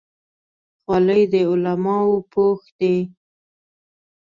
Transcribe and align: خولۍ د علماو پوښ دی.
خولۍ 0.83 1.23
د 1.31 1.33
علماو 1.51 2.11
پوښ 2.31 2.61
دی. 2.79 2.97